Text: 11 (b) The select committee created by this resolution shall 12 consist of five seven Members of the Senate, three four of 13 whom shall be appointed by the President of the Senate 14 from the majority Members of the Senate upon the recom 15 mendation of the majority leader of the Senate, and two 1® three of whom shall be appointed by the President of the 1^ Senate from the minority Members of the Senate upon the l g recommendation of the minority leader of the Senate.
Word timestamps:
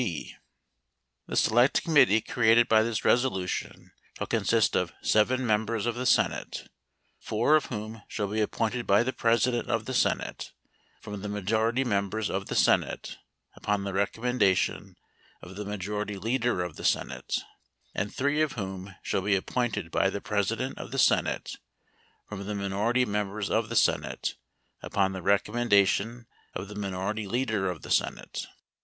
11 0.01 0.13
(b) 0.17 0.35
The 1.27 1.35
select 1.35 1.83
committee 1.83 2.21
created 2.21 2.67
by 2.67 2.81
this 2.81 3.05
resolution 3.05 3.91
shall 4.17 4.25
12 4.25 4.29
consist 4.29 4.75
of 4.75 4.89
five 4.89 4.97
seven 5.07 5.45
Members 5.45 5.85
of 5.85 5.93
the 5.93 6.07
Senate, 6.07 6.53
three 6.61 6.65
four 7.19 7.55
of 7.55 7.65
13 7.65 7.77
whom 7.77 8.01
shall 8.07 8.25
be 8.25 8.41
appointed 8.41 8.87
by 8.87 9.03
the 9.03 9.13
President 9.13 9.67
of 9.69 9.85
the 9.85 9.93
Senate 9.93 10.53
14 11.01 11.01
from 11.01 11.21
the 11.21 11.29
majority 11.29 11.83
Members 11.83 12.31
of 12.31 12.47
the 12.47 12.55
Senate 12.55 13.17
upon 13.55 13.83
the 13.83 13.91
recom 13.91 14.07
15 14.07 14.23
mendation 14.23 14.95
of 15.43 15.55
the 15.55 15.65
majority 15.65 16.17
leader 16.17 16.63
of 16.63 16.77
the 16.77 16.83
Senate, 16.83 17.37
and 17.93 18.09
two 18.09 18.13
1® 18.15 18.15
three 18.17 18.41
of 18.41 18.53
whom 18.53 18.95
shall 19.03 19.21
be 19.21 19.35
appointed 19.35 19.91
by 19.91 20.09
the 20.09 20.19
President 20.19 20.79
of 20.79 20.89
the 20.89 20.97
1^ 20.97 21.01
Senate 21.01 21.57
from 22.27 22.47
the 22.47 22.55
minority 22.55 23.05
Members 23.05 23.51
of 23.51 23.69
the 23.69 23.75
Senate 23.75 24.33
upon 24.81 25.11
the 25.11 25.19
l 25.19 25.25
g 25.25 25.27
recommendation 25.27 26.25
of 26.55 26.67
the 26.69 26.73
minority 26.75 27.27
leader 27.27 27.69
of 27.69 27.83
the 27.83 27.91
Senate. 27.91 28.47